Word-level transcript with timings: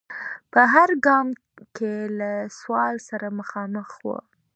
په 0.51 0.61
هر 0.73 0.89
ګام 1.05 1.27
کې 1.75 1.93
له 2.19 2.31
سوال 2.59 2.95
سره 3.09 3.27
مخامخ 3.39 3.89
و. 4.03 4.07